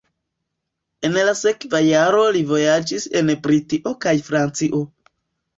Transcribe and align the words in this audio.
En 1.09 1.19
la 1.27 1.35
sekva 1.41 1.83
jaro 1.87 2.23
li 2.37 2.41
vojaĝis 2.53 3.05
en 3.21 3.31
Britio 3.45 3.97
kaj 4.07 4.19
Francio. 4.31 4.83